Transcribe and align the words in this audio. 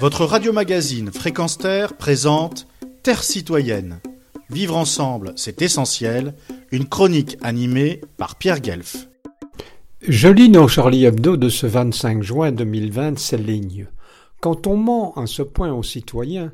Votre 0.00 0.24
radio-magazine 0.24 1.12
Fréquence 1.12 1.56
Terre 1.56 1.96
présente 1.96 2.66
Terre 3.02 3.22
citoyenne. 3.22 4.00
Vivre 4.50 4.76
ensemble, 4.76 5.32
c'est 5.36 5.62
essentiel. 5.62 6.34
Une 6.72 6.88
chronique 6.88 7.38
animée 7.42 8.00
par 8.16 8.36
Pierre 8.36 8.60
Guelf. 8.60 9.08
Je 10.06 10.28
lis 10.28 10.50
dans 10.50 10.66
Charlie 10.66 11.04
Hebdo 11.04 11.36
de 11.36 11.48
ce 11.48 11.66
25 11.66 12.22
juin 12.22 12.52
2020 12.52 13.18
ces 13.18 13.38
lignes. 13.38 13.86
Quand 14.40 14.66
on 14.66 14.76
ment 14.76 15.14
à 15.14 15.26
ce 15.26 15.42
point 15.42 15.72
aux 15.72 15.84
citoyens, 15.84 16.52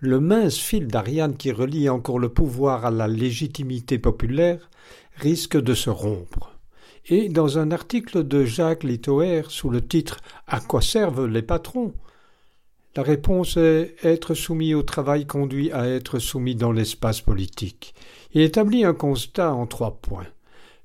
le 0.00 0.18
mince 0.18 0.58
fil 0.58 0.88
d'Ariane 0.88 1.36
qui 1.36 1.52
relie 1.52 1.88
encore 1.88 2.18
le 2.18 2.28
pouvoir 2.28 2.84
à 2.84 2.90
la 2.90 3.06
légitimité 3.06 3.98
populaire 3.98 4.68
risque 5.16 5.60
de 5.60 5.74
se 5.74 5.90
rompre. 5.90 6.56
Et 7.06 7.28
dans 7.28 7.58
un 7.58 7.70
article 7.70 8.26
de 8.26 8.44
Jacques 8.44 8.84
Littoer 8.84 9.42
sous 9.48 9.70
le 9.70 9.86
titre 9.86 10.18
À 10.46 10.60
quoi 10.60 10.82
servent 10.82 11.26
les 11.26 11.42
patrons? 11.42 11.94
La 12.96 13.02
réponse 13.04 13.56
est 13.56 13.94
être 14.02 14.34
soumis 14.34 14.74
au 14.74 14.82
travail 14.82 15.26
conduit 15.26 15.70
à 15.70 15.86
être 15.86 16.18
soumis 16.18 16.56
dans 16.56 16.72
l'espace 16.72 17.20
politique. 17.20 17.94
Il 18.34 18.42
établit 18.42 18.84
un 18.84 18.94
constat 18.94 19.52
en 19.54 19.66
trois 19.66 20.00
points. 20.00 20.26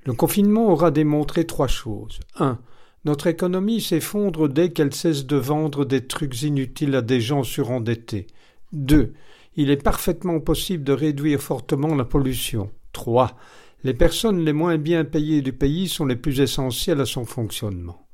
Le 0.04 0.14
confinement 0.14 0.72
aura 0.72 0.92
démontré 0.92 1.46
trois 1.46 1.68
choses. 1.68 2.20
Un, 2.38 2.60
notre 3.06 3.26
économie 3.26 3.82
s'effondre 3.82 4.48
dès 4.48 4.70
qu'elle 4.70 4.94
cesse 4.94 5.26
de 5.26 5.36
vendre 5.36 5.84
des 5.84 6.06
trucs 6.06 6.44
inutiles 6.44 6.96
à 6.96 7.02
des 7.02 7.22
gens 7.22 7.44
surendettés. 7.44 8.28
Deux, 8.72 9.14
il 9.56 9.72
est 9.72 9.82
parfaitement 9.82 10.40
possible 10.40 10.84
de 10.84 10.94
réduire 10.94 11.42
fortement 11.42 11.96
la 11.96 12.06
pollution. 12.06 12.70
Trois, 12.94 13.36
les 13.84 13.96
personnes 13.96 14.46
les 14.46 14.54
moins 14.54 14.78
bien 14.78 15.06
payées 15.06 15.42
du 15.42 15.54
pays 15.54 15.88
sont 15.88 16.06
les 16.06 16.16
plus 16.16 16.40
essentielles 16.40 17.02
à 17.02 17.06
son 17.06 17.26
fonctionnement. 17.26 18.05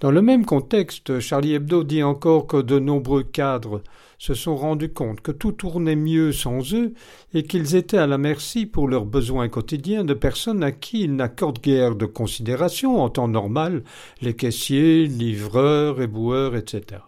Dans 0.00 0.10
le 0.10 0.22
même 0.22 0.46
contexte, 0.46 1.20
Charlie 1.20 1.52
Hebdo 1.52 1.84
dit 1.84 2.02
encore 2.02 2.46
que 2.46 2.56
de 2.56 2.78
nombreux 2.78 3.22
cadres 3.22 3.82
se 4.18 4.32
sont 4.32 4.56
rendus 4.56 4.94
compte 4.94 5.20
que 5.20 5.30
tout 5.30 5.52
tournait 5.52 5.94
mieux 5.94 6.32
sans 6.32 6.72
eux 6.72 6.94
et 7.34 7.42
qu'ils 7.42 7.76
étaient 7.76 7.98
à 7.98 8.06
la 8.06 8.16
merci 8.16 8.64
pour 8.64 8.88
leurs 8.88 9.04
besoins 9.04 9.50
quotidiens 9.50 10.02
de 10.04 10.14
personnes 10.14 10.62
à 10.62 10.72
qui 10.72 11.02
ils 11.02 11.14
n'accordent 11.14 11.60
guère 11.60 11.96
de 11.96 12.06
considération 12.06 13.02
en 13.02 13.10
temps 13.10 13.28
normal, 13.28 13.82
les 14.22 14.34
caissiers, 14.34 15.06
livreurs, 15.06 16.00
éboueurs, 16.00 16.56
etc. 16.56 17.02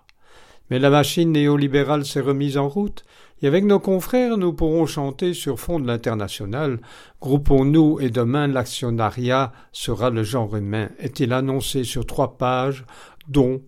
Mais 0.73 0.79
la 0.79 0.89
machine 0.89 1.33
néolibérale 1.33 2.07
s'est 2.07 2.23
remise 2.23 2.57
en 2.57 2.67
route, 2.67 3.05
et 3.43 3.47
avec 3.47 3.63
nos 3.67 3.79
confrères 3.79 4.39
nous 4.39 4.55
pourrons 4.55 4.87
chanter 4.87 5.35
sur 5.35 5.61
fond 5.61 5.79
de 5.79 5.87
l'international. 5.87 6.81
Groupons-nous 7.21 8.01
et 8.01 8.09
demain 8.09 8.47
l'actionnariat 8.47 9.53
sera 9.73 10.09
le 10.09 10.23
genre 10.23 10.57
humain, 10.57 10.89
est-il 10.99 11.35
annoncé 11.35 11.85
sur 11.85 12.07
trois 12.07 12.39
pages, 12.39 12.87
dont 13.29 13.61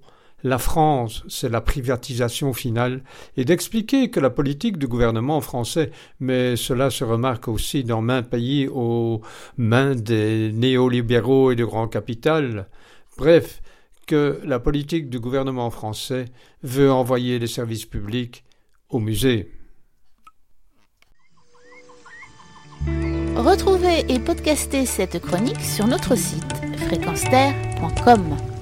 la 0.44 0.56
France, 0.56 1.24
c'est 1.28 1.50
la 1.50 1.60
privatisation 1.60 2.54
finale, 2.54 3.02
et 3.36 3.44
d'expliquer 3.44 4.08
que 4.08 4.20
la 4.20 4.30
politique 4.30 4.78
du 4.78 4.88
gouvernement 4.88 5.42
français, 5.42 5.90
mais 6.20 6.56
cela 6.56 6.88
se 6.88 7.04
remarque 7.04 7.48
aussi 7.48 7.84
dans 7.84 8.00
main 8.00 8.22
pays 8.22 8.66
aux 8.66 9.20
mains 9.58 9.94
des 9.94 10.52
néolibéraux 10.54 11.52
et 11.52 11.54
du 11.54 11.66
grand 11.66 11.86
capital, 11.86 12.66
bref, 13.18 13.60
que 14.06 14.40
la 14.44 14.58
politique 14.58 15.08
du 15.08 15.20
gouvernement 15.20 15.70
français 15.70 16.26
veut 16.62 16.90
envoyer 16.90 17.38
les 17.38 17.46
services 17.46 17.86
publics 17.86 18.44
au 18.88 18.98
musée. 18.98 19.50
Retrouvez 23.36 24.04
et 24.08 24.18
podcastez 24.20 24.86
cette 24.86 25.18
chronique 25.20 25.60
sur 25.60 25.86
notre 25.86 26.16
site 26.16 26.54
fréquenceterre.com. 26.86 28.53